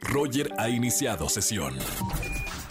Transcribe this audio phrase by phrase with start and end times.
[0.00, 1.76] Roger ha iniciado sesión.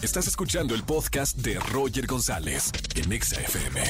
[0.02, 3.82] Estás escuchando el podcast de Roger González en Exa FM.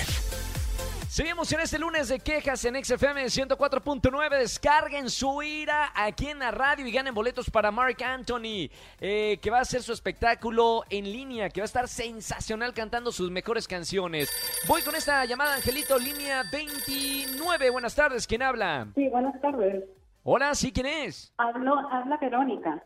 [1.08, 4.38] Seguimos en este lunes de quejas en XFM 104.9.
[4.38, 8.70] Descarguen su ira aquí en la radio y ganen boletos para Mark Anthony,
[9.00, 13.12] eh, que va a hacer su espectáculo en línea, que va a estar sensacional cantando
[13.12, 14.30] sus mejores canciones.
[14.68, 17.70] Voy con esta llamada, Angelito, línea 29.
[17.72, 18.88] Buenas tardes, ¿quién habla?
[18.96, 19.84] Sí, buenas tardes.
[20.24, 21.34] Hola, ¿sí quién es?
[21.38, 22.84] Hablo, habla Verónica.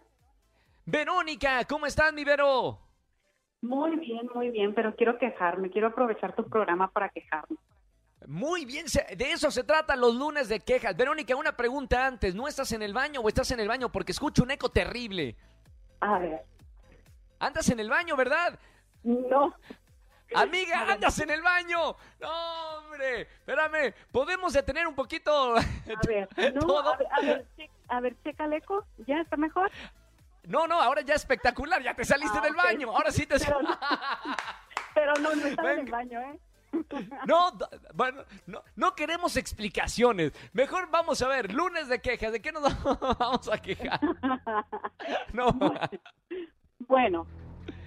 [0.86, 2.80] Verónica, ¿cómo estás, mi Vero?
[3.62, 7.58] Muy bien, muy bien, pero quiero quejarme, quiero aprovechar tu programa para quejarme.
[8.28, 8.86] Muy bien,
[9.18, 10.96] de eso se trata los lunes de quejas.
[10.96, 12.36] Verónica, una pregunta antes.
[12.36, 13.90] ¿No estás en el baño o estás en el baño?
[13.92, 15.36] Porque escucho un eco terrible.
[16.02, 16.42] A ver,
[17.40, 18.58] Andas en el baño, ¿verdad?
[19.04, 19.54] no,
[20.36, 21.96] Amiga, andas en el baño.
[22.20, 23.22] No, hombre.
[23.22, 25.62] Espérame, ¿podemos detener un poquito a
[26.08, 29.70] ver, no, a ver, a ver, che- a ver, checa el eco, ¿ya está mejor?
[30.48, 31.82] No, no, ahora ya espectacular.
[31.82, 32.90] Ya te saliste Ah, del baño.
[32.90, 33.36] Ahora sí te...
[33.40, 33.70] Pero no,
[34.96, 36.40] pero no, no estaba en el baño, ¿eh?
[37.28, 37.52] No,
[37.94, 40.34] bueno, no, no queremos explicaciones.
[40.54, 42.32] Mejor vamos a ver, lunes de quejas.
[42.32, 42.64] ¿De qué nos
[43.20, 44.00] vamos a quejar?
[45.34, 45.56] No.
[46.88, 47.28] Bueno,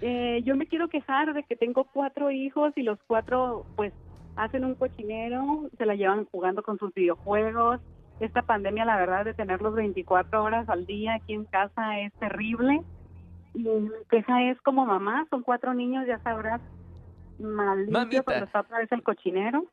[0.01, 3.93] eh, yo me quiero quejar de que tengo cuatro hijos y los cuatro, pues,
[4.37, 7.81] hacen un cochinero, se la llevan jugando con sus videojuegos.
[8.20, 12.81] Esta pandemia, la verdad, de tenerlos 24 horas al día aquí en casa es terrible.
[13.55, 16.61] Y mi queja es como mamá, son cuatro niños, ya sabrás,
[17.39, 18.23] mal limpio Mamita.
[18.23, 19.64] cuando está otra vez el cochinero.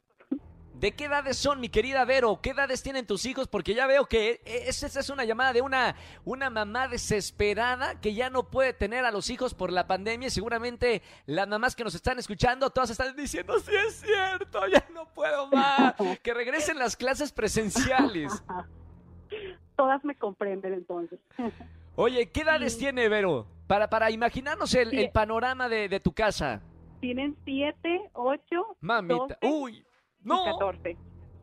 [0.84, 2.42] ¿De qué edades son, mi querida Vero?
[2.42, 3.48] ¿Qué edades tienen tus hijos?
[3.48, 8.14] Porque ya veo que e- esa es una llamada de una, una mamá desesperada que
[8.14, 10.28] ya no puede tener a los hijos por la pandemia.
[10.28, 14.86] Y seguramente las mamás que nos están escuchando, todas están diciendo, sí es cierto, ya
[14.94, 15.96] no puedo más.
[16.22, 18.44] Que regresen las clases presenciales.
[19.78, 21.18] Todas me comprenden entonces.
[21.96, 23.48] Oye, ¿qué edades tiene Vero?
[23.68, 24.98] Para, para imaginarnos el, Sí.
[24.98, 26.62] el panorama de, de tu casa.
[27.00, 29.16] Tienen siete, ocho, Mamita.
[29.16, 29.86] 12 Uy,
[30.24, 30.44] y no.
[30.46, 30.98] 14.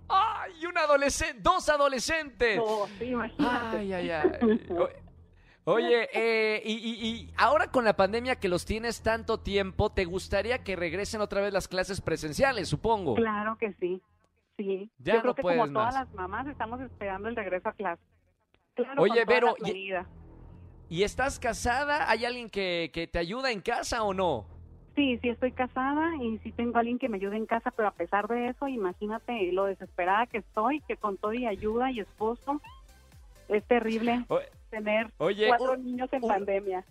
[0.09, 1.41] ¡Ay, un adolescente!
[1.41, 2.57] ¡Dos adolescentes!
[2.59, 3.77] No, sí, imagínate.
[3.79, 4.31] Ay, ay, ay.
[5.65, 10.05] Oye, eh, y, y- y ahora con la pandemia que los tienes tanto tiempo, ¿te
[10.07, 13.15] gustaría que regresen otra vez las clases presenciales, supongo?
[13.15, 14.03] Claro que sí,
[14.57, 14.91] sí.
[14.99, 16.07] Ya Yo creo no que puedes como todas más.
[16.07, 18.03] las mamás estamos esperando el regreso a clase.
[18.75, 19.93] Claro, Oye, Vero, y-.
[20.89, 22.11] ¿Y estás casada?
[22.11, 24.47] ¿Hay alguien que, que te ayuda en casa o no?
[24.97, 27.93] Sí, sí estoy casada y sí tengo alguien que me ayude en casa, pero a
[27.93, 32.61] pesar de eso, imagínate lo desesperada que estoy, que con todo y ayuda y esposo,
[33.49, 34.41] es terrible O-
[34.71, 36.85] tener Oye, cuatro un- niños en un- pandemia.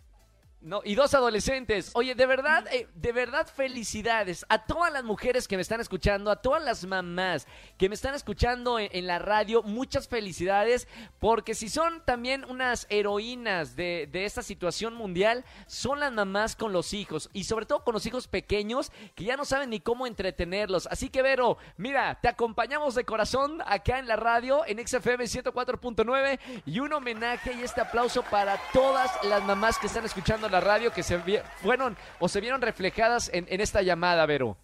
[0.61, 1.91] No, y dos adolescentes.
[1.93, 6.31] Oye, de verdad, eh, de verdad felicidades a todas las mujeres que me están escuchando,
[6.31, 7.47] a todas las mamás
[7.77, 9.63] que me están escuchando en, en la radio.
[9.63, 10.89] Muchas felicidades,
[11.19, 16.73] porque si son también unas heroínas de, de esta situación mundial, son las mamás con
[16.73, 20.07] los hijos y sobre todo con los hijos pequeños que ya no saben ni cómo
[20.07, 20.87] entretenerlos.
[20.87, 26.37] Así que, Vero, mira, te acompañamos de corazón acá en la radio, en XFM 104.9
[26.65, 30.91] y un homenaje y este aplauso para todas las mamás que están escuchando la radio
[30.91, 31.19] que se
[31.61, 34.57] fueron o se vieron reflejadas en, en esta llamada, Vero.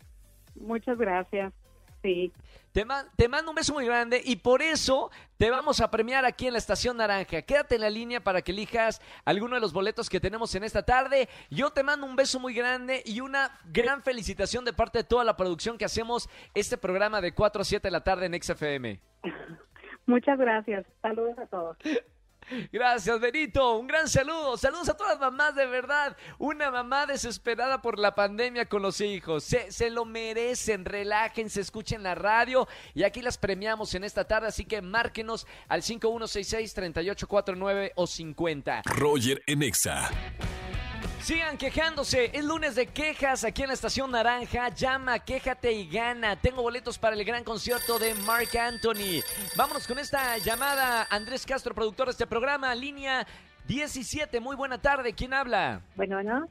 [0.55, 1.53] Muchas gracias.
[2.01, 2.31] Sí.
[2.71, 2.85] Te,
[3.15, 6.53] te mando un beso muy grande y por eso te vamos a premiar aquí en
[6.53, 7.41] la Estación Naranja.
[7.41, 10.83] Quédate en la línea para que elijas alguno de los boletos que tenemos en esta
[10.83, 11.29] tarde.
[11.49, 15.23] Yo te mando un beso muy grande y una gran felicitación de parte de toda
[15.23, 18.99] la producción que hacemos este programa de 4 a 7 de la tarde en XFM.
[20.05, 20.85] Muchas gracias.
[21.01, 21.77] Saludos a todos.
[22.71, 23.77] Gracias, Benito.
[23.77, 24.57] Un gran saludo.
[24.57, 26.15] Saludos a todas las mamás, de verdad.
[26.37, 29.43] Una mamá desesperada por la pandemia con los hijos.
[29.43, 30.85] Se, se lo merecen.
[30.85, 32.67] Relájense, escuchen la radio.
[32.93, 34.47] Y aquí las premiamos en esta tarde.
[34.47, 38.83] Así que márquenos al 5166-3849 o 50.
[38.85, 40.09] Roger en Exa.
[41.25, 42.29] Sigan quejándose.
[42.37, 44.69] Es lunes de quejas aquí en la Estación Naranja.
[44.69, 46.35] Llama, quéjate y gana.
[46.35, 49.23] Tengo boletos para el gran concierto de Mark Anthony.
[49.55, 51.07] Vámonos con esta llamada.
[51.09, 52.75] Andrés Castro, productor de este programa.
[52.75, 53.25] Línea
[53.67, 54.39] 17.
[54.39, 55.13] Muy buena tarde.
[55.13, 55.81] ¿Quién habla?
[55.95, 56.47] Bueno, ¿no?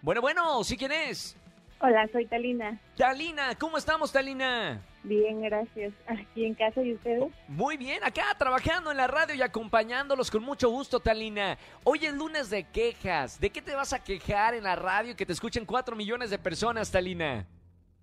[0.00, 1.36] Bueno, bueno, ¿sí quién es?
[1.78, 2.80] Hola, soy Talina.
[2.96, 4.80] Talina, ¿cómo estamos, Talina?
[5.04, 5.92] Bien, gracias.
[6.06, 7.24] Aquí en casa y ustedes.
[7.48, 11.58] Muy bien, acá trabajando en la radio y acompañándolos con mucho gusto, Talina.
[11.84, 13.40] Hoy es lunes de quejas.
[13.40, 16.38] ¿De qué te vas a quejar en la radio que te escuchen cuatro millones de
[16.38, 17.46] personas, Talina?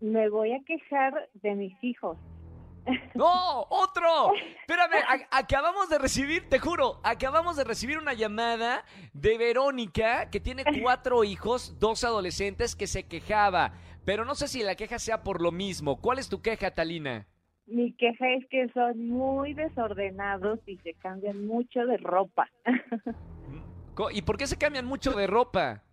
[0.02, 2.18] Me voy a quejar de mis hijos.
[3.16, 3.66] ¡No!
[3.70, 4.34] ¡Otro!
[4.62, 10.64] Espérame, acabamos de recibir, te juro, acabamos de recibir una llamada de Verónica, que tiene
[10.82, 13.74] cuatro hijos, dos adolescentes, que se quejaba.
[14.06, 16.00] Pero no sé si la queja sea por lo mismo.
[16.02, 17.28] ¿Cuál es tu queja, Talina?
[17.68, 22.50] Mi queja es que son muy desordenados y se cambian mucho de ropa.
[24.12, 25.84] ¿Y por qué se cambian mucho de ropa?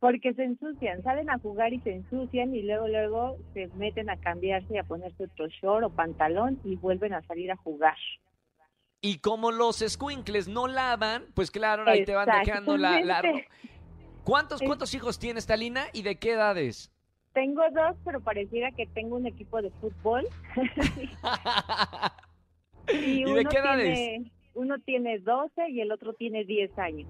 [0.00, 4.16] Porque se ensucian, salen a jugar y se ensucian y luego luego se meten a
[4.16, 7.96] cambiarse y a ponerse otro short o pantalón y vuelven a salir a jugar.
[9.02, 13.00] Y como los squinkles no lavan, pues claro, ahí te van dejando la...
[13.00, 13.22] la-.
[14.24, 15.84] ¿Cuántos, ¿Cuántos hijos tienes, Talina?
[15.92, 16.92] ¿Y de qué edades?
[17.32, 20.26] Tengo dos, pero pareciera que tengo un equipo de fútbol.
[22.88, 23.94] y ¿Y de uno qué edades?
[23.94, 27.08] tiene, uno tiene 12 y el otro tiene 10 años.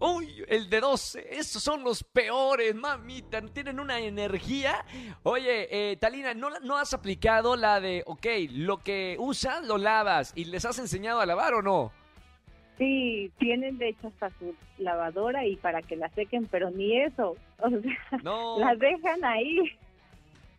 [0.00, 4.84] Uy, el de 12, esos son los peores, mamita, tienen una energía.
[5.24, 10.32] Oye, eh, Talina, ¿no, ¿no has aplicado la de, ok, lo que usas lo lavas
[10.36, 11.92] y les has enseñado a lavar o no?
[12.78, 17.36] Sí, tienen de hecho hasta su lavadora y para que la sequen, pero ni eso.
[17.60, 19.58] O sea, No, las dejan ahí.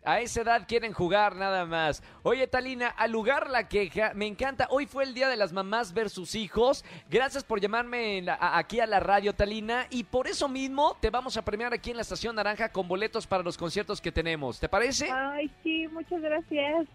[0.04, 2.02] A esa edad quieren jugar nada más.
[2.24, 4.68] Oye, Talina, al lugar la queja, me encanta.
[4.70, 6.86] Hoy fue el Día de las Mamás versus Hijos.
[7.10, 9.88] Gracias por llamarme la- aquí a la radio, Talina.
[9.90, 13.28] Y por eso mismo te vamos a premiar aquí en la Estación Naranja con boletos
[13.28, 14.60] para los conciertos que tenemos.
[14.60, 15.12] ¿Te parece?
[15.12, 16.88] Ay, sí, muchas gracias.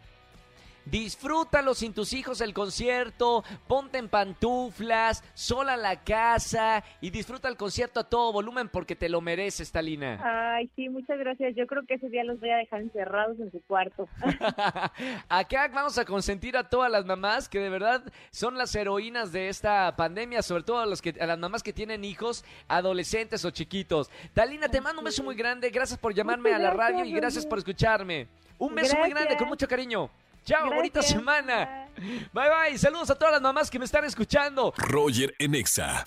[0.87, 7.57] Disfrútalo sin tus hijos el concierto, ponte en pantuflas, sola la casa y disfruta el
[7.57, 10.21] concierto a todo volumen porque te lo mereces, Talina.
[10.23, 11.55] Ay, sí, muchas gracias.
[11.57, 14.09] Yo creo que ese día los voy a dejar encerrados en su cuarto.
[15.29, 19.49] Acá vamos a consentir a todas las mamás que de verdad son las heroínas de
[19.49, 23.51] esta pandemia, sobre todo a, los que, a las mamás que tienen hijos adolescentes o
[23.51, 24.11] chiquitos.
[24.33, 27.05] Talina, te mando un beso muy grande, gracias por llamarme Muchas a la gracias, radio
[27.05, 28.29] y gracias por escucharme.
[28.59, 30.11] Un beso muy grande, con mucho cariño.
[30.44, 31.88] Chao, bonita semana.
[32.32, 34.75] Bye bye, saludos a todas las mamás que me están escuchando.
[34.76, 36.02] Roger en Exa.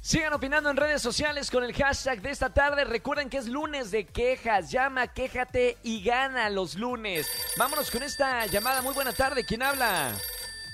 [0.00, 2.84] Sigan opinando en redes sociales con el hashtag de esta tarde.
[2.84, 4.70] Recuerden que es lunes de quejas.
[4.72, 7.30] Llama, quéjate y gana los lunes.
[7.56, 8.82] Vámonos con esta llamada.
[8.82, 9.44] Muy buena tarde.
[9.44, 10.12] ¿Quién habla?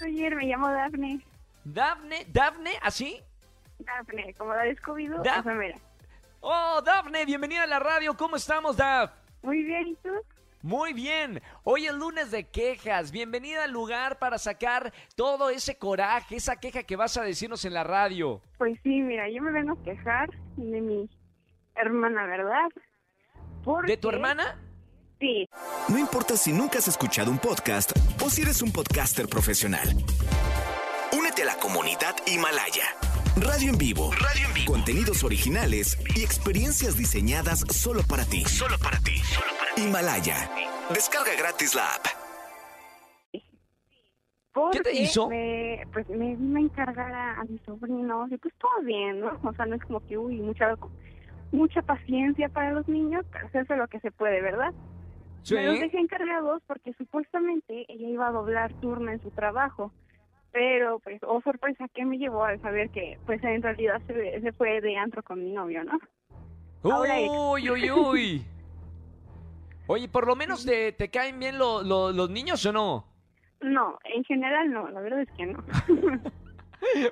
[0.06, 1.20] Ayer me llamo Dafne.
[1.64, 3.20] Dafne, Dafne, ¿así?
[3.80, 5.78] Dafne, como la he Scooby-Doo, Daf- enfermera.
[6.40, 8.16] Oh, Dafne, bienvenida a la radio.
[8.16, 9.10] ¿Cómo estamos, Daf?
[9.42, 10.08] Muy bien, ¿y tú?
[10.66, 11.40] Muy bien.
[11.62, 13.12] Hoy es lunes de quejas.
[13.12, 17.72] Bienvenida al lugar para sacar todo ese coraje, esa queja que vas a decirnos en
[17.72, 18.42] la radio.
[18.58, 21.08] Pues sí, mira, yo me vengo a quejar de mi
[21.76, 22.64] hermana, ¿verdad?
[23.62, 24.60] Porque- ¿De tu hermana?
[25.20, 25.48] Sí,
[25.88, 29.88] No importa si nunca has escuchado un podcast o si eres un podcaster profesional.
[31.16, 32.86] Únete a la comunidad Himalaya.
[33.36, 34.10] Radio en vivo.
[34.12, 34.72] Radio en vivo.
[34.72, 38.44] Contenidos originales y experiencias diseñadas solo para ti.
[38.46, 39.20] Solo para ti.
[39.76, 40.48] Himalaya.
[40.88, 42.06] Descarga gratis la app.
[44.54, 45.28] porque te hizo?
[45.28, 49.38] Me, pues me vine a encargar a, a mis sobrinos y pues todo bien, ¿no?
[49.44, 50.74] O sea, no es como que, uy, mucha,
[51.52, 54.72] mucha paciencia para los niños, pero se hace lo que se puede, ¿verdad?
[55.50, 59.92] Me los dejé encargados porque supuestamente ella iba a doblar turno en su trabajo.
[60.56, 64.52] Pero, pues, oh sorpresa, ¿qué me llevó al saber que, pues, en realidad se, se
[64.54, 65.98] fue de antro con mi novio, ¿no?
[66.82, 68.42] Uy, uy, uy.
[69.86, 73.04] Oye, por lo menos te, te caen bien lo- lo- los niños o no?
[73.60, 75.62] No, en general no, la verdad es que no.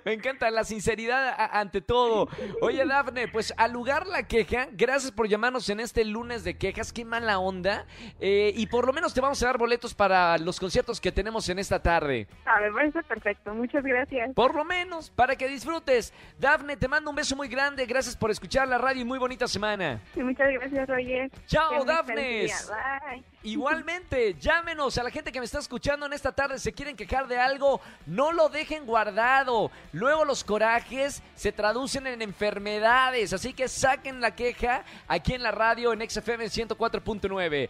[0.04, 2.28] Me encanta la sinceridad ante todo.
[2.60, 6.92] Oye, Dafne, pues al lugar la queja, gracias por llamarnos en este lunes de quejas,
[6.92, 7.86] qué mala onda.
[8.20, 11.48] Eh, y por lo menos te vamos a dar boletos para los conciertos que tenemos
[11.48, 12.26] en esta tarde.
[12.44, 14.34] A ver, parece perfecto, muchas gracias.
[14.34, 16.12] Por lo menos, para que disfrutes.
[16.38, 19.48] Dafne, te mando un beso muy grande, gracias por escuchar la radio y muy bonita
[19.48, 20.00] semana.
[20.14, 21.30] Y muchas gracias, Roger.
[21.46, 21.84] Chao.
[21.84, 23.24] Bye.
[23.44, 26.58] Igualmente, llámenos a la gente que me está escuchando en esta tarde.
[26.58, 29.70] Se quieren quejar de algo, no lo dejen guardado.
[29.92, 33.34] Luego los corajes se traducen en enfermedades.
[33.34, 37.68] Así que saquen la queja aquí en la radio en XFM 104.9.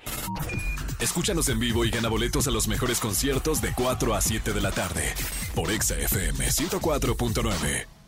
[1.00, 4.60] Escúchanos en vivo y gana boletos a los mejores conciertos de 4 a 7 de
[4.60, 5.12] la tarde.
[5.56, 8.03] Por Exa FM 104.9.